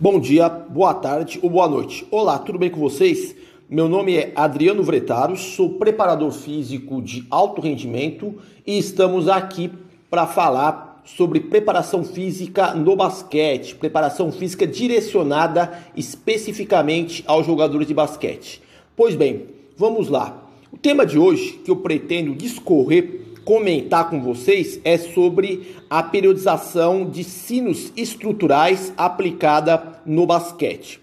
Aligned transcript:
Bom 0.00 0.20
dia, 0.20 0.48
boa 0.48 0.94
tarde 0.94 1.40
ou 1.42 1.50
boa 1.50 1.68
noite. 1.68 2.06
Olá, 2.08 2.38
tudo 2.38 2.56
bem 2.56 2.70
com 2.70 2.78
vocês? 2.78 3.34
Meu 3.68 3.88
nome 3.88 4.14
é 4.14 4.32
Adriano 4.36 4.80
Vretaro, 4.80 5.36
sou 5.36 5.70
preparador 5.70 6.30
físico 6.30 7.02
de 7.02 7.26
alto 7.28 7.60
rendimento 7.60 8.36
e 8.64 8.78
estamos 8.78 9.28
aqui 9.28 9.72
para 10.08 10.24
falar 10.24 11.02
sobre 11.04 11.40
preparação 11.40 12.04
física 12.04 12.74
no 12.74 12.94
basquete, 12.94 13.74
preparação 13.74 14.30
física 14.30 14.64
direcionada 14.68 15.82
especificamente 15.96 17.24
aos 17.26 17.44
jogadores 17.44 17.88
de 17.88 17.92
basquete. 17.92 18.62
Pois 18.94 19.16
bem, 19.16 19.46
vamos 19.76 20.08
lá. 20.08 20.44
O 20.70 20.76
tema 20.76 21.04
de 21.04 21.18
hoje 21.18 21.54
que 21.64 21.72
eu 21.72 21.76
pretendo 21.76 22.36
discorrer 22.36 23.27
comentar 23.48 24.10
com 24.10 24.20
vocês 24.20 24.78
é 24.84 24.98
sobre 24.98 25.74
a 25.88 26.02
periodização 26.02 27.08
de 27.08 27.24
sinos 27.24 27.90
estruturais 27.96 28.92
aplicada 28.94 30.02
no 30.04 30.26
basquete. 30.26 31.00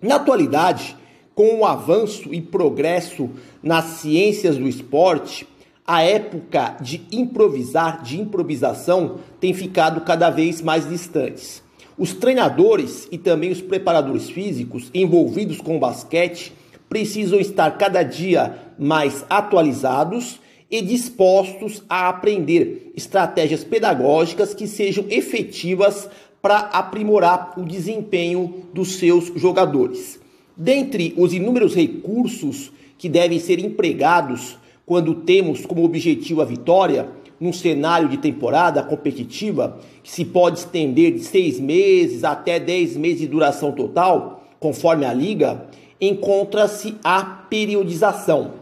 Na 0.00 0.14
atualidade, 0.14 0.96
com 1.34 1.58
o 1.58 1.66
avanço 1.66 2.32
e 2.32 2.40
progresso 2.40 3.28
nas 3.62 3.84
ciências 4.00 4.56
do 4.56 4.66
esporte, 4.66 5.46
a 5.86 6.02
época 6.02 6.78
de 6.80 7.02
improvisar, 7.12 8.02
de 8.02 8.18
improvisação, 8.18 9.18
tem 9.38 9.52
ficado 9.52 10.00
cada 10.00 10.30
vez 10.30 10.62
mais 10.62 10.88
distantes. 10.88 11.62
Os 11.98 12.14
treinadores 12.14 13.06
e 13.12 13.18
também 13.18 13.52
os 13.52 13.60
preparadores 13.60 14.30
físicos 14.30 14.90
envolvidos 14.94 15.60
com 15.60 15.76
o 15.76 15.80
basquete 15.80 16.54
precisam 16.88 17.38
estar 17.38 17.76
cada 17.76 18.02
dia 18.02 18.56
mais 18.78 19.26
atualizados 19.28 20.40
e 20.70 20.82
dispostos 20.82 21.82
a 21.88 22.08
aprender 22.08 22.92
estratégias 22.96 23.62
pedagógicas 23.62 24.52
que 24.52 24.66
sejam 24.66 25.04
efetivas 25.08 26.08
para 26.42 26.58
aprimorar 26.58 27.54
o 27.56 27.62
desempenho 27.62 28.62
dos 28.72 28.96
seus 28.96 29.32
jogadores. 29.36 30.20
Dentre 30.56 31.14
os 31.16 31.32
inúmeros 31.32 31.74
recursos 31.74 32.72
que 32.98 33.08
devem 33.08 33.38
ser 33.38 33.58
empregados 33.58 34.56
quando 34.84 35.14
temos 35.14 35.66
como 35.66 35.84
objetivo 35.84 36.40
a 36.40 36.44
vitória, 36.44 37.08
num 37.38 37.52
cenário 37.52 38.08
de 38.08 38.16
temporada 38.16 38.82
competitiva, 38.82 39.78
que 40.02 40.10
se 40.10 40.24
pode 40.24 40.60
estender 40.60 41.12
de 41.12 41.20
seis 41.20 41.60
meses 41.60 42.24
até 42.24 42.58
dez 42.58 42.96
meses 42.96 43.20
de 43.20 43.26
duração 43.26 43.72
total, 43.72 44.44
conforme 44.58 45.04
a 45.04 45.12
liga, 45.12 45.66
encontra-se 46.00 46.94
a 47.04 47.22
periodização. 47.22 48.52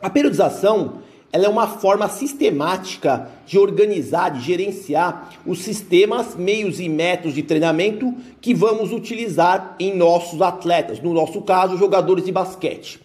A 0.00 0.08
periodização 0.08 1.02
ela 1.32 1.46
é 1.46 1.48
uma 1.48 1.66
forma 1.66 2.08
sistemática 2.08 3.28
de 3.46 3.58
organizar, 3.58 4.30
de 4.30 4.40
gerenciar 4.40 5.30
os 5.44 5.60
sistemas, 5.60 6.34
meios 6.34 6.80
e 6.80 6.88
métodos 6.88 7.34
de 7.34 7.42
treinamento 7.42 8.14
que 8.40 8.54
vamos 8.54 8.92
utilizar 8.92 9.76
em 9.78 9.94
nossos 9.94 10.40
atletas, 10.40 11.00
no 11.00 11.12
nosso 11.12 11.42
caso, 11.42 11.76
jogadores 11.76 12.24
de 12.24 12.32
basquete. 12.32 13.00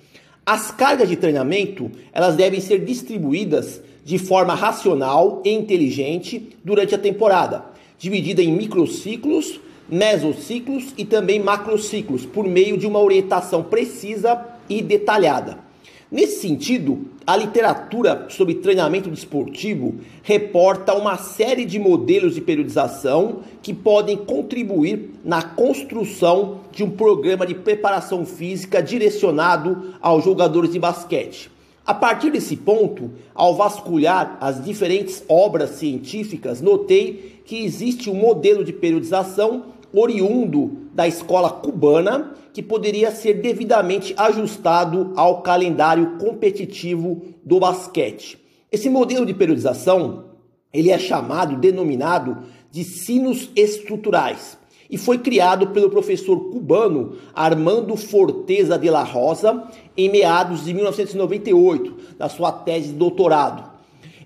As 0.45 0.71
cargas 0.71 1.09
de 1.09 1.15
treinamento, 1.15 1.91
elas 2.13 2.35
devem 2.35 2.59
ser 2.59 2.83
distribuídas 2.83 3.81
de 4.03 4.17
forma 4.17 4.55
racional 4.55 5.41
e 5.45 5.51
inteligente 5.51 6.49
durante 6.63 6.95
a 6.95 6.97
temporada, 6.97 7.65
dividida 7.97 8.41
em 8.41 8.51
microciclos, 8.51 9.59
mesociclos 9.87 10.93
e 10.97 11.05
também 11.05 11.39
macrociclos, 11.39 12.25
por 12.25 12.47
meio 12.47 12.77
de 12.77 12.87
uma 12.87 12.99
orientação 12.99 13.61
precisa 13.61 14.43
e 14.69 14.81
detalhada. 14.81 15.70
Nesse 16.11 16.41
sentido, 16.41 17.05
a 17.25 17.37
literatura 17.37 18.25
sobre 18.27 18.55
treinamento 18.55 19.09
desportivo 19.09 19.95
reporta 20.21 20.93
uma 20.93 21.15
série 21.17 21.63
de 21.63 21.79
modelos 21.79 22.35
de 22.35 22.41
periodização 22.41 23.39
que 23.61 23.73
podem 23.73 24.17
contribuir 24.17 25.11
na 25.23 25.41
construção 25.41 26.59
de 26.69 26.83
um 26.83 26.89
programa 26.89 27.47
de 27.47 27.55
preparação 27.55 28.25
física 28.25 28.83
direcionado 28.83 29.93
aos 30.01 30.25
jogadores 30.25 30.73
de 30.73 30.79
basquete. 30.79 31.49
A 31.85 31.93
partir 31.93 32.29
desse 32.29 32.57
ponto, 32.57 33.11
ao 33.33 33.55
vasculhar 33.55 34.37
as 34.41 34.61
diferentes 34.61 35.23
obras 35.29 35.71
científicas, 35.71 36.61
notei 36.61 37.41
que 37.45 37.63
existe 37.63 38.09
um 38.09 38.15
modelo 38.15 38.65
de 38.65 38.73
periodização 38.73 39.63
oriundo 39.93 40.89
da 40.93 41.07
escola 41.07 41.49
cubana 41.49 42.33
que 42.53 42.61
poderia 42.61 43.11
ser 43.11 43.35
devidamente 43.35 44.13
ajustado 44.17 45.13
ao 45.15 45.41
calendário 45.41 46.17
competitivo 46.17 47.21
do 47.43 47.59
basquete. 47.59 48.37
Esse 48.71 48.89
modelo 48.89 49.25
de 49.25 49.33
periodização, 49.33 50.25
ele 50.73 50.91
é 50.91 50.97
chamado, 50.97 51.57
denominado 51.57 52.37
de 52.69 52.83
sinos 52.83 53.49
estruturais 53.55 54.57
e 54.89 54.97
foi 54.97 55.17
criado 55.17 55.67
pelo 55.67 55.89
professor 55.89 56.51
cubano 56.51 57.15
Armando 57.33 57.95
Forteza 57.95 58.77
de 58.77 58.89
la 58.89 59.03
Rosa 59.03 59.63
em 59.95 60.09
meados 60.09 60.65
de 60.65 60.73
1998, 60.73 61.95
na 62.19 62.27
sua 62.27 62.51
tese 62.51 62.89
de 62.89 62.95
doutorado. 62.95 63.70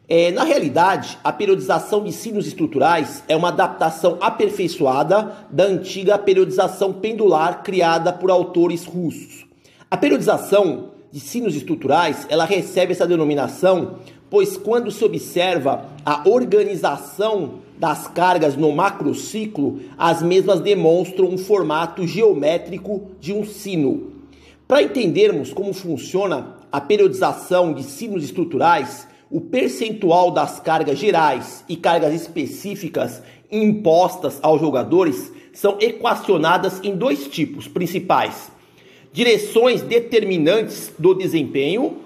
É, 0.08 0.30
na 0.32 0.44
realidade, 0.44 1.18
a 1.24 1.34
periodização 1.34 2.04
de 2.04 2.12
sinos 2.12 2.46
estruturais 2.46 3.24
é 3.28 3.36
uma 3.36 3.48
adaptação 3.48 4.18
aperfeiçoada 4.22 5.32
da 5.50 5.64
antiga 5.64 6.18
periodização 6.20 6.94
pendular 6.94 7.64
criada 7.64 8.14
por 8.14 8.30
autores 8.30 8.86
russos. 8.86 9.46
A 9.90 9.98
periodização 9.98 10.92
de 11.12 11.20
sinos 11.20 11.56
estruturais, 11.56 12.28
ela 12.30 12.46
recebe 12.46 12.92
essa 12.92 13.08
denominação, 13.08 13.96
pois 14.30 14.58
quando 14.58 14.92
se 14.92 15.04
observa 15.04 15.86
a 16.06 16.28
organização 16.30 17.66
das 17.78 18.08
cargas 18.08 18.56
no 18.56 18.72
macrociclo, 18.72 19.80
as 19.98 20.22
mesmas 20.22 20.60
demonstram 20.60 21.30
um 21.30 21.38
formato 21.38 22.06
geométrico 22.06 23.10
de 23.20 23.34
um 23.34 23.44
sino. 23.44 24.12
Para 24.68 24.84
entendermos 24.84 25.52
como 25.52 25.74
funciona 25.74 26.58
a 26.72 26.80
periodização 26.80 27.74
de 27.74 27.84
sinos 27.84 28.24
estruturais, 28.24 29.08
o 29.30 29.42
percentual 29.42 30.32
das 30.32 30.60
cargas 30.60 31.00
gerais 31.00 31.64
e 31.68 31.76
cargas 31.76 32.14
específicas 32.14 33.22
impostas 33.52 34.40
aos 34.42 34.62
jogadores 34.62 35.32
são 35.54 35.78
equacionadas 35.80 36.80
em 36.84 36.96
dois 36.96 37.28
tipos 37.28 37.68
principais: 37.68 38.52
direções 39.12 39.82
determinantes 39.82 40.92
do 41.00 41.14
desempenho 41.14 41.98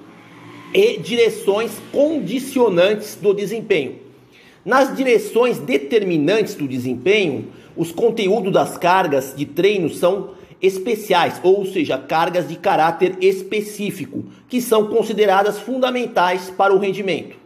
e 0.73 0.97
direções 0.97 1.71
condicionantes 1.91 3.15
do 3.15 3.33
desempenho. 3.33 3.95
Nas 4.63 4.95
direções 4.95 5.57
determinantes 5.57 6.53
do 6.53 6.67
desempenho, 6.67 7.47
os 7.75 7.91
conteúdos 7.91 8.51
das 8.51 8.77
cargas 8.77 9.33
de 9.35 9.45
treino 9.45 9.89
são 9.89 10.31
especiais, 10.61 11.39
ou 11.43 11.65
seja, 11.65 11.97
cargas 11.97 12.47
de 12.47 12.55
caráter 12.55 13.17
específico, 13.21 14.23
que 14.47 14.61
são 14.61 14.87
consideradas 14.87 15.59
fundamentais 15.59 16.49
para 16.49 16.73
o 16.73 16.79
rendimento. 16.79 17.37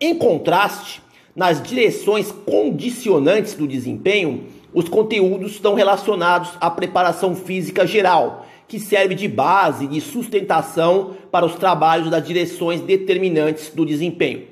Em 0.00 0.14
contraste, 0.14 1.02
nas 1.34 1.62
direções 1.62 2.32
condicionantes 2.32 3.54
do 3.54 3.66
desempenho, 3.66 4.44
os 4.72 4.88
conteúdos 4.88 5.52
estão 5.52 5.74
relacionados 5.74 6.50
à 6.60 6.70
preparação 6.70 7.34
física 7.34 7.86
geral, 7.86 8.46
que 8.66 8.78
serve 8.78 9.14
de 9.14 9.26
base 9.26 9.86
de 9.86 10.00
sustentação 10.00 11.14
para 11.30 11.46
os 11.46 11.54
trabalhos 11.54 12.10
das 12.10 12.26
direções 12.26 12.80
determinantes 12.80 13.70
do 13.70 13.86
desempenho. 13.86 14.42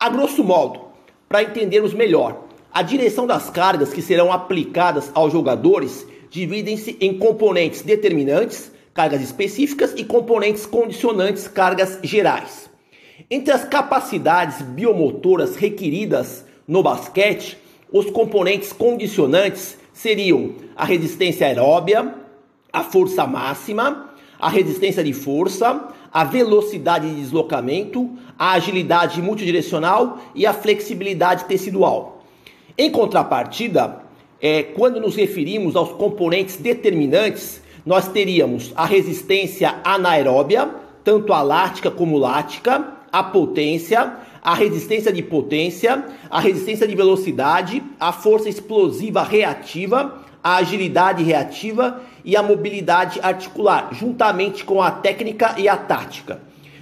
A 0.00 0.08
grosso 0.08 0.42
modo, 0.42 0.80
para 1.28 1.42
entendermos 1.42 1.92
melhor, 1.92 2.44
a 2.72 2.82
direção 2.82 3.26
das 3.26 3.50
cargas 3.50 3.92
que 3.92 4.00
serão 4.00 4.32
aplicadas 4.32 5.10
aos 5.14 5.32
jogadores 5.32 6.06
dividem-se 6.30 6.96
em 7.00 7.18
componentes 7.18 7.82
determinantes, 7.82 8.70
cargas 8.92 9.22
específicas, 9.22 9.94
e 9.96 10.04
componentes 10.04 10.66
condicionantes, 10.66 11.46
cargas 11.46 11.98
gerais. 12.02 12.68
Entre 13.30 13.52
as 13.52 13.64
capacidades 13.64 14.62
biomotoras 14.62 15.56
requeridas 15.56 16.44
no 16.66 16.82
basquete, 16.82 17.58
os 17.92 18.10
componentes 18.10 18.72
condicionantes 18.72 19.78
seriam 19.92 20.54
a 20.76 20.84
resistência 20.84 21.46
aeróbia, 21.46 22.14
a 22.72 22.84
força 22.84 23.26
máxima, 23.26 24.14
a 24.38 24.48
resistência 24.48 25.02
de 25.02 25.12
força, 25.12 25.88
a 26.12 26.24
velocidade 26.24 27.08
de 27.08 27.20
deslocamento, 27.20 28.10
a 28.38 28.52
agilidade 28.52 29.20
multidirecional 29.20 30.20
e 30.34 30.46
a 30.46 30.52
flexibilidade 30.52 31.44
tecidual. 31.44 32.24
Em 32.76 32.90
contrapartida, 32.90 34.07
é, 34.40 34.62
quando 34.62 35.00
nos 35.00 35.16
referimos 35.16 35.74
aos 35.76 35.92
componentes 35.92 36.56
determinantes, 36.56 37.62
nós 37.84 38.08
teríamos 38.08 38.72
a 38.76 38.84
resistência 38.84 39.76
anaeróbia, 39.82 40.68
tanto 41.02 41.32
a 41.32 41.42
lática 41.42 41.90
como 41.90 42.18
lática, 42.18 42.98
a 43.10 43.22
potência, 43.22 44.16
a 44.42 44.54
resistência 44.54 45.12
de 45.12 45.22
potência, 45.22 46.04
a 46.30 46.40
resistência 46.40 46.86
de 46.86 46.94
velocidade, 46.94 47.82
a 47.98 48.12
força 48.12 48.48
explosiva 48.48 49.22
reativa, 49.22 50.22
a 50.42 50.56
agilidade 50.56 51.22
reativa 51.22 52.02
e 52.24 52.36
a 52.36 52.42
mobilidade 52.42 53.18
articular, 53.22 53.88
juntamente 53.92 54.64
com 54.64 54.82
a 54.82 54.90
técnica 54.90 55.54
e 55.58 55.68
a 55.68 55.76
tática. 55.76 56.40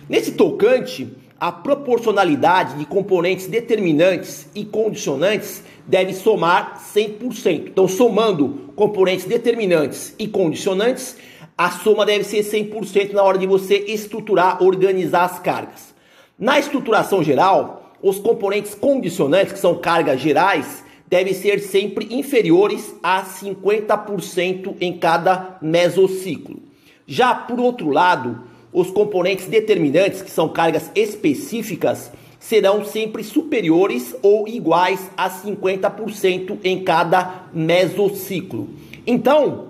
Nesse 0.08 0.32
tocante, 0.32 1.08
a 1.38 1.52
proporcionalidade 1.52 2.78
de 2.78 2.86
componentes 2.86 3.46
determinantes 3.46 4.46
e 4.54 4.64
condicionantes 4.64 5.62
deve 5.86 6.14
somar 6.14 6.80
100%. 6.94 7.68
Então, 7.68 7.86
somando 7.86 8.72
componentes 8.74 9.26
determinantes 9.26 10.14
e 10.18 10.26
condicionantes, 10.26 11.16
a 11.56 11.70
soma 11.70 12.06
deve 12.06 12.24
ser 12.24 12.42
100% 12.42 13.12
na 13.12 13.22
hora 13.22 13.38
de 13.38 13.46
você 13.46 13.76
estruturar, 13.88 14.62
organizar 14.62 15.24
as 15.24 15.38
cargas. 15.38 15.94
Na 16.38 16.58
estruturação 16.58 17.22
geral, 17.22 17.94
os 18.02 18.18
componentes 18.18 18.74
condicionantes, 18.74 19.52
que 19.52 19.58
são 19.58 19.76
cargas 19.76 20.20
gerais, 20.20 20.84
devem 21.08 21.32
ser 21.32 21.60
sempre 21.60 22.08
inferiores 22.10 22.94
a 23.02 23.22
50% 23.22 24.74
em 24.80 24.98
cada 24.98 25.56
mesociclo. 25.62 26.60
Já 27.06 27.34
por 27.34 27.60
outro 27.60 27.90
lado, 27.90 28.42
os 28.76 28.90
componentes 28.90 29.46
determinantes, 29.46 30.20
que 30.20 30.30
são 30.30 30.50
cargas 30.50 30.90
específicas, 30.94 32.12
serão 32.38 32.84
sempre 32.84 33.24
superiores 33.24 34.14
ou 34.20 34.46
iguais 34.46 35.10
a 35.16 35.30
50% 35.30 36.58
em 36.62 36.84
cada 36.84 37.46
mesociclo. 37.54 38.68
Então, 39.06 39.68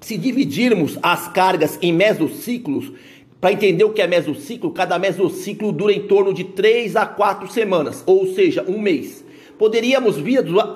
se 0.00 0.18
dividirmos 0.18 0.98
as 1.00 1.28
cargas 1.28 1.78
em 1.80 1.92
mesociclos, 1.92 2.90
para 3.40 3.52
entender 3.52 3.84
o 3.84 3.92
que 3.92 4.02
é 4.02 4.08
mesociclo, 4.08 4.72
cada 4.72 4.98
mesociclo 4.98 5.70
dura 5.70 5.92
em 5.92 6.08
torno 6.08 6.34
de 6.34 6.42
3 6.42 6.96
a 6.96 7.06
4 7.06 7.48
semanas, 7.52 8.02
ou 8.06 8.26
seja, 8.34 8.64
um 8.66 8.80
mês. 8.80 9.24
Poderíamos 9.56 10.16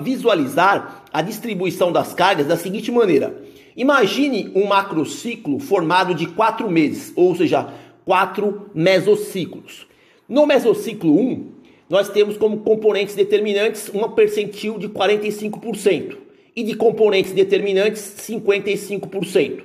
visualizar 0.01 1.03
a 1.13 1.21
distribuição 1.21 1.91
das 1.91 2.15
cargas 2.15 2.47
da 2.47 2.57
seguinte 2.57 2.93
maneira: 2.93 3.42
imagine 3.77 4.51
um 4.55 4.67
macrociclo 4.67 5.59
formado 5.59 6.15
de 6.15 6.27
4 6.27 6.71
meses, 6.71 7.13
ou 7.17 7.35
seja, 7.35 7.73
4 8.05 8.71
mesociclos. 8.75 9.87
No 10.29 10.47
mesociclo 10.47 11.19
1, 11.19 11.47
nós 11.89 12.09
temos 12.09 12.37
como 12.37 12.61
componentes 12.61 13.15
determinantes 13.15 13.89
uma 13.89 14.11
percentil 14.11 14.79
de 14.79 14.89
45% 14.89 16.17
e 16.55 16.63
de 16.63 16.75
componentes 16.75 17.33
determinantes 17.33 18.15
55%. 18.19 19.63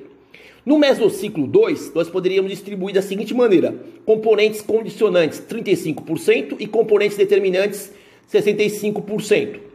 No 0.65 0.77
mesociclo 0.77 1.47
2, 1.47 1.93
nós 1.93 2.09
poderíamos 2.09 2.51
distribuir 2.51 2.93
da 2.93 3.01
seguinte 3.01 3.33
maneira: 3.33 3.73
componentes 4.05 4.61
condicionantes 4.61 5.39
35% 5.39 6.57
e 6.59 6.67
componentes 6.67 7.15
determinantes 7.15 7.93
65%. 8.29 9.66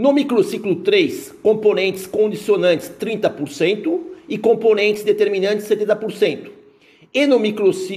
No 0.00 0.14
microciclo 0.14 0.76
3, 0.76 1.34
componentes 1.42 2.06
condicionantes 2.06 2.90
30% 2.98 4.00
e 4.26 4.38
componentes 4.38 5.02
determinantes 5.02 5.68
70%. 5.68 6.48
E 7.12 7.26
no, 7.26 7.38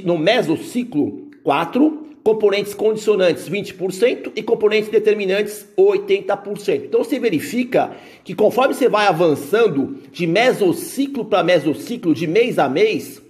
no 0.03 0.17
mesociclo 0.17 1.29
4, 1.45 2.07
componentes 2.21 2.73
condicionantes 2.73 3.47
20% 3.47 4.33
e 4.35 4.43
componentes 4.43 4.89
determinantes 4.89 5.65
80%. 5.77 6.87
Então 6.87 7.05
você 7.05 7.17
verifica 7.17 7.95
que 8.21 8.35
conforme 8.35 8.73
você 8.73 8.89
vai 8.89 9.07
avançando 9.07 9.95
de 10.11 10.27
mesociclo 10.27 11.23
para 11.23 11.41
mesociclo, 11.41 12.13
de 12.13 12.27
mês 12.27 12.59
a 12.59 12.67
mês, 12.67 13.21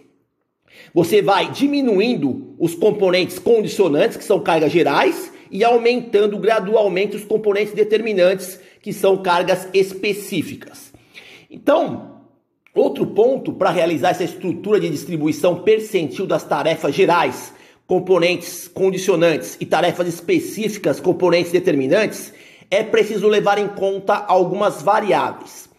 você 0.91 1.21
vai 1.21 1.51
diminuindo 1.51 2.55
os 2.57 2.73
componentes 2.73 3.37
condicionantes, 3.37 4.17
que 4.17 4.23
são 4.23 4.39
cargas 4.39 4.71
gerais, 4.71 5.31
e 5.53 5.63
aumentando 5.63 6.39
gradualmente 6.39 7.15
os 7.15 7.23
componentes 7.23 7.75
determinantes, 7.75 8.59
que 8.83 8.93
são 8.93 9.17
cargas 9.17 9.67
específicas. 9.73 10.93
Então, 11.49 12.17
outro 12.75 13.07
ponto 13.07 13.53
para 13.53 13.71
realizar 13.71 14.09
essa 14.09 14.25
estrutura 14.25 14.79
de 14.79 14.89
distribuição 14.89 15.63
percentil 15.63 16.27
das 16.27 16.43
tarefas 16.43 16.93
gerais 16.93 17.53
componentes 17.87 18.67
condicionantes 18.67 19.57
e 19.59 19.65
tarefas 19.65 20.07
específicas, 20.07 20.99
componentes 20.99 21.51
determinantes, 21.51 22.33
é 22.69 22.83
preciso 22.83 23.27
levar 23.27 23.57
em 23.57 23.67
conta 23.67 24.15
algumas 24.15 24.81
variáveis. 24.81 25.69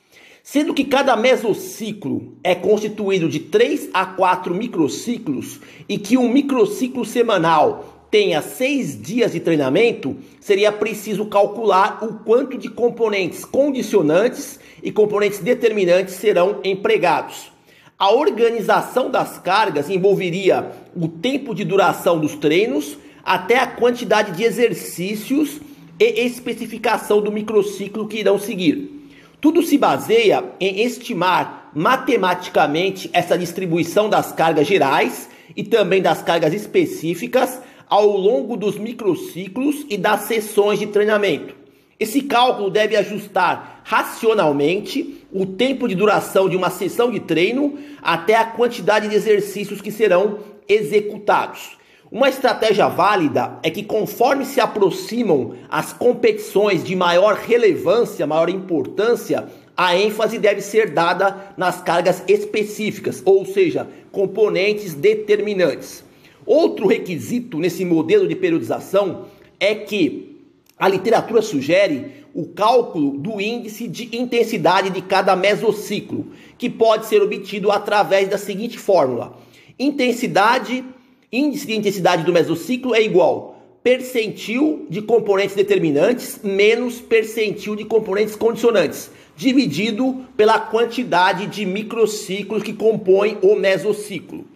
Sendo 0.42 0.74
que 0.74 0.84
cada 0.84 1.16
mesociclo 1.16 2.36
é 2.42 2.54
constituído 2.54 3.28
de 3.28 3.40
3 3.40 3.90
a 3.92 4.06
4 4.06 4.54
microciclos 4.54 5.60
e 5.88 5.98
que 5.98 6.16
um 6.16 6.28
microciclo 6.28 7.04
semanal 7.04 7.93
tenha 8.14 8.40
6 8.40 9.02
dias 9.02 9.32
de 9.32 9.40
treinamento, 9.40 10.16
seria 10.38 10.70
preciso 10.70 11.26
calcular 11.26 11.98
o 12.00 12.20
quanto 12.24 12.56
de 12.56 12.68
componentes 12.68 13.44
condicionantes 13.44 14.60
e 14.80 14.92
componentes 14.92 15.40
determinantes 15.40 16.14
serão 16.14 16.60
empregados. 16.62 17.50
A 17.98 18.14
organização 18.14 19.10
das 19.10 19.36
cargas 19.38 19.90
envolveria 19.90 20.70
o 20.94 21.08
tempo 21.08 21.52
de 21.52 21.64
duração 21.64 22.20
dos 22.20 22.36
treinos, 22.36 22.96
até 23.24 23.58
a 23.58 23.66
quantidade 23.66 24.30
de 24.30 24.44
exercícios 24.44 25.60
e 25.98 26.20
especificação 26.24 27.20
do 27.20 27.32
microciclo 27.32 28.06
que 28.06 28.20
irão 28.20 28.38
seguir. 28.38 29.10
Tudo 29.40 29.60
se 29.60 29.76
baseia 29.76 30.44
em 30.60 30.82
estimar 30.82 31.72
matematicamente 31.74 33.10
essa 33.12 33.36
distribuição 33.36 34.08
das 34.08 34.30
cargas 34.30 34.68
gerais 34.68 35.28
e 35.56 35.64
também 35.64 36.00
das 36.00 36.22
cargas 36.22 36.54
específicas 36.54 37.58
ao 37.88 38.08
longo 38.16 38.56
dos 38.56 38.78
microciclos 38.78 39.84
e 39.88 39.96
das 39.96 40.22
sessões 40.22 40.78
de 40.78 40.86
treinamento. 40.86 41.54
Esse 41.98 42.22
cálculo 42.22 42.70
deve 42.70 42.96
ajustar 42.96 43.82
racionalmente 43.84 45.24
o 45.32 45.46
tempo 45.46 45.86
de 45.88 45.94
duração 45.94 46.48
de 46.48 46.56
uma 46.56 46.70
sessão 46.70 47.10
de 47.10 47.20
treino 47.20 47.78
até 48.02 48.34
a 48.34 48.44
quantidade 48.44 49.08
de 49.08 49.14
exercícios 49.14 49.80
que 49.80 49.92
serão 49.92 50.38
executados. 50.68 51.78
Uma 52.10 52.28
estratégia 52.28 52.88
válida 52.88 53.58
é 53.62 53.70
que, 53.70 53.82
conforme 53.82 54.44
se 54.44 54.60
aproximam 54.60 55.54
as 55.68 55.92
competições 55.92 56.84
de 56.84 56.94
maior 56.94 57.34
relevância, 57.34 58.26
maior 58.26 58.48
importância, 58.48 59.48
a 59.76 59.96
ênfase 59.96 60.38
deve 60.38 60.60
ser 60.60 60.90
dada 60.90 61.52
nas 61.56 61.80
cargas 61.82 62.22
específicas, 62.28 63.20
ou 63.24 63.44
seja, 63.44 63.88
componentes 64.12 64.94
determinantes. 64.94 66.03
Outro 66.46 66.86
requisito 66.86 67.58
nesse 67.58 67.84
modelo 67.84 68.28
de 68.28 68.34
periodização 68.34 69.26
é 69.58 69.74
que 69.74 70.40
a 70.78 70.88
literatura 70.88 71.40
sugere 71.40 72.24
o 72.34 72.46
cálculo 72.46 73.16
do 73.16 73.40
índice 73.40 73.86
de 73.86 74.16
intensidade 74.16 74.90
de 74.90 75.00
cada 75.00 75.36
mesociclo, 75.36 76.26
que 76.58 76.68
pode 76.68 77.06
ser 77.06 77.22
obtido 77.22 77.70
através 77.70 78.28
da 78.28 78.36
seguinte 78.36 78.78
fórmula: 78.78 79.38
intensidade, 79.78 80.84
índice 81.32 81.66
de 81.66 81.76
intensidade 81.76 82.24
do 82.24 82.32
mesociclo 82.32 82.94
é 82.94 83.02
igual 83.02 83.54
percentil 83.84 84.86
de 84.88 85.02
componentes 85.02 85.54
determinantes 85.54 86.40
menos 86.42 87.02
percentil 87.02 87.76
de 87.76 87.84
componentes 87.84 88.34
condicionantes, 88.34 89.10
dividido 89.36 90.24
pela 90.38 90.58
quantidade 90.58 91.46
de 91.48 91.66
microciclos 91.66 92.62
que 92.62 92.72
compõem 92.72 93.36
o 93.42 93.54
mesociclo. 93.54 94.46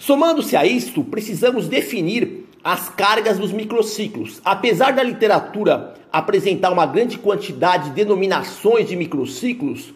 Somando-se 0.00 0.56
a 0.56 0.64
isto, 0.64 1.04
precisamos 1.04 1.68
definir 1.68 2.46
as 2.64 2.88
cargas 2.88 3.38
dos 3.38 3.52
microciclos. 3.52 4.40
Apesar 4.42 4.92
da 4.92 5.02
literatura 5.02 5.92
apresentar 6.10 6.72
uma 6.72 6.86
grande 6.86 7.18
quantidade 7.18 7.90
de 7.90 7.96
denominações 7.96 8.88
de 8.88 8.96
microciclos, 8.96 9.92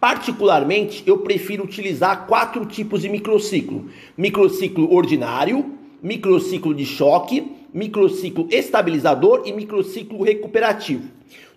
particularmente 0.00 1.02
eu 1.04 1.18
prefiro 1.18 1.64
utilizar 1.64 2.28
quatro 2.28 2.64
tipos 2.66 3.02
de 3.02 3.08
microciclo: 3.08 3.86
microciclo 4.16 4.94
ordinário, 4.94 5.74
microciclo 6.00 6.72
de 6.72 6.86
choque, 6.86 7.50
microciclo 7.74 8.46
estabilizador 8.52 9.42
e 9.44 9.52
microciclo 9.52 10.22
recuperativo. 10.22 11.08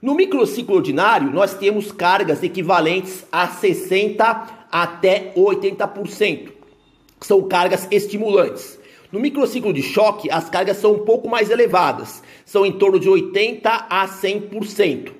No 0.01 0.15
microciclo 0.15 0.75
ordinário, 0.75 1.31
nós 1.31 1.53
temos 1.53 1.91
cargas 1.91 2.41
equivalentes 2.41 3.27
a 3.31 3.48
60 3.48 4.65
até 4.72 5.31
80%, 5.38 6.61
que 7.22 7.28
são 7.28 7.44
cargas 7.44 7.88
estimulantes. 7.92 8.80
No 9.12 9.20
microciclo 9.20 9.72
de 9.72 9.84
choque, 9.84 10.32
as 10.32 10.50
cargas 10.50 10.78
são 10.78 10.94
um 10.94 11.06
pouco 11.06 11.30
mais 11.30 11.51
elevadas, 11.51 12.24
são 12.44 12.66
em 12.66 12.72
torno 12.72 13.00
de 13.00 13.08
80 13.08 13.70
a 13.70 14.08
100%. 14.08 15.12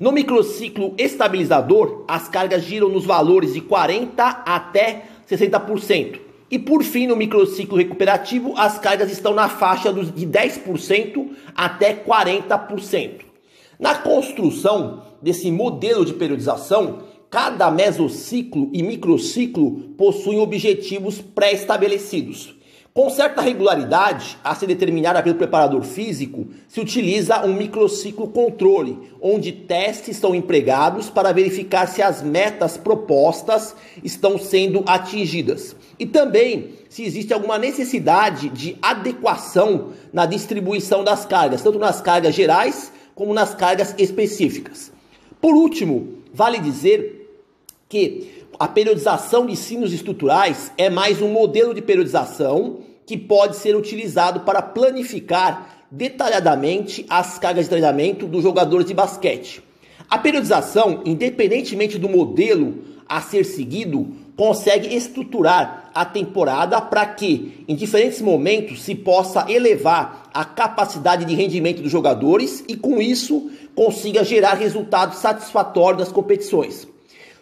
No 0.00 0.10
microciclo 0.10 0.94
estabilizador, 0.98 2.04
as 2.08 2.28
cargas 2.28 2.64
giram 2.64 2.88
nos 2.88 3.04
valores 3.04 3.54
de 3.54 3.60
40 3.60 4.24
até 4.24 5.04
60%. 5.30 6.18
E 6.50 6.58
por 6.58 6.82
fim, 6.82 7.06
no 7.06 7.14
microciclo 7.14 7.76
recuperativo, 7.76 8.54
as 8.56 8.78
cargas 8.78 9.12
estão 9.12 9.32
na 9.32 9.48
faixa 9.48 9.92
de 9.92 10.26
10% 10.26 11.28
até 11.54 11.94
40%. 11.94 13.20
Na 13.78 13.94
construção 13.94 15.04
desse 15.22 15.52
modelo 15.52 16.04
de 16.04 16.14
periodização, 16.14 17.04
cada 17.30 17.70
mesociclo 17.70 18.70
e 18.72 18.82
microciclo 18.82 19.92
possuem 19.96 20.38
objetivos 20.38 21.20
pré-estabelecidos. 21.20 22.56
Com 22.94 23.10
certa 23.10 23.42
regularidade, 23.42 24.36
a 24.42 24.54
ser 24.56 24.66
determinada 24.66 25.22
pelo 25.22 25.36
preparador 25.36 25.82
físico, 25.82 26.48
se 26.66 26.80
utiliza 26.80 27.44
um 27.44 27.54
microciclo 27.54 28.26
controle, 28.26 28.98
onde 29.20 29.52
testes 29.52 30.16
são 30.16 30.34
empregados 30.34 31.08
para 31.08 31.30
verificar 31.30 31.86
se 31.86 32.02
as 32.02 32.22
metas 32.22 32.76
propostas 32.76 33.76
estão 34.02 34.36
sendo 34.36 34.82
atingidas. 34.84 35.76
E 35.96 36.06
também 36.06 36.70
se 36.88 37.04
existe 37.04 37.32
alguma 37.32 37.56
necessidade 37.56 38.48
de 38.48 38.76
adequação 38.82 39.90
na 40.12 40.26
distribuição 40.26 41.04
das 41.04 41.24
cargas, 41.24 41.62
tanto 41.62 41.78
nas 41.78 42.00
cargas 42.00 42.34
gerais 42.34 42.90
como 43.14 43.32
nas 43.32 43.54
cargas 43.54 43.94
específicas. 43.96 44.90
Por 45.40 45.54
último, 45.54 46.14
vale 46.34 46.58
dizer 46.58 47.17
que 47.88 48.44
a 48.58 48.68
periodização 48.68 49.46
de 49.46 49.56
sinos 49.56 49.92
estruturais 49.92 50.70
é 50.76 50.90
mais 50.90 51.22
um 51.22 51.28
modelo 51.28 51.72
de 51.72 51.80
periodização 51.80 52.80
que 53.06 53.16
pode 53.16 53.56
ser 53.56 53.74
utilizado 53.74 54.40
para 54.40 54.60
planificar 54.60 55.86
detalhadamente 55.90 57.06
as 57.08 57.38
cargas 57.38 57.64
de 57.64 57.70
treinamento 57.70 58.26
dos 58.26 58.42
jogadores 58.42 58.86
de 58.86 58.92
basquete. 58.92 59.62
A 60.10 60.18
periodização, 60.18 61.02
independentemente 61.04 61.98
do 61.98 62.08
modelo 62.08 62.84
a 63.08 63.22
ser 63.22 63.44
seguido, 63.44 64.08
consegue 64.36 64.94
estruturar 64.94 65.90
a 65.94 66.04
temporada 66.04 66.80
para 66.80 67.06
que, 67.06 67.64
em 67.66 67.74
diferentes 67.74 68.20
momentos, 68.20 68.82
se 68.82 68.94
possa 68.94 69.50
elevar 69.50 70.28
a 70.32 70.44
capacidade 70.44 71.24
de 71.24 71.34
rendimento 71.34 71.80
dos 71.82 71.90
jogadores 71.90 72.62
e, 72.68 72.76
com 72.76 73.00
isso, 73.00 73.50
consiga 73.74 74.22
gerar 74.22 74.54
resultados 74.54 75.18
satisfatórios 75.18 76.00
nas 76.00 76.12
competições. 76.12 76.86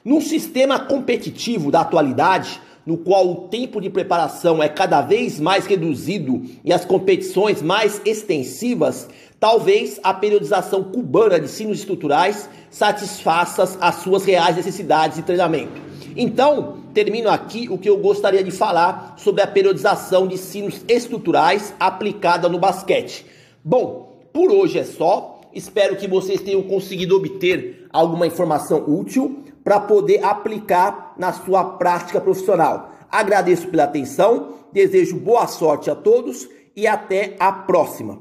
Num 0.07 0.21
sistema 0.21 0.79
competitivo 0.79 1.69
da 1.69 1.81
atualidade, 1.81 2.61
no 2.87 2.97
qual 2.97 3.29
o 3.29 3.35
tempo 3.49 3.81
de 3.81 3.91
preparação 3.91 4.63
é 4.63 4.69
cada 4.69 5.03
vez 5.03 5.41
mais 5.41 5.67
reduzido 5.67 6.45
e 6.65 6.73
as 6.73 6.85
competições 6.85 7.61
mais 7.61 8.01
extensivas, 8.05 9.09
talvez 9.41 9.99
a 10.05 10.15
periodização 10.15 10.85
cubana 10.85 11.41
de 11.41 11.49
sinos 11.49 11.81
estruturais 11.81 12.49
satisfaça 12.71 13.65
as 13.81 13.97
suas 13.97 14.25
reais 14.25 14.55
necessidades 14.55 15.17
de 15.17 15.25
treinamento. 15.25 15.83
Então, 16.17 16.77
termino 16.95 17.29
aqui 17.29 17.67
o 17.69 17.77
que 17.77 17.91
eu 17.91 17.99
gostaria 17.99 18.45
de 18.45 18.53
falar 18.53 19.17
sobre 19.19 19.43
a 19.43 19.47
periodização 19.49 20.29
de 20.29 20.39
sinos 20.39 20.85
estruturais 20.87 21.75
aplicada 21.81 22.49
no 22.49 22.61
basquete. 22.61 23.27
Bom, 23.65 24.21
por 24.33 24.53
hoje 24.53 24.79
é 24.79 24.85
só. 24.85 25.41
Espero 25.53 25.97
que 25.97 26.07
vocês 26.07 26.43
tenham 26.43 26.63
conseguido 26.63 27.17
obter 27.17 27.89
alguma 27.91 28.27
informação 28.27 28.85
útil 28.87 29.43
para 29.67 29.81
poder 29.81 30.25
aplicar 30.25 31.15
na 31.19 31.33
sua 31.33 31.65
prática 31.65 32.21
profissional. 32.21 32.93
Agradeço 33.11 33.67
pela 33.67 33.83
atenção, 33.83 34.55
desejo 34.73 35.17
boa 35.17 35.49
sorte 35.49 35.91
a 35.91 35.95
todos 35.97 36.49
e 36.77 36.87
até 36.87 37.35
a 37.41 37.51
próxima. 37.51 38.21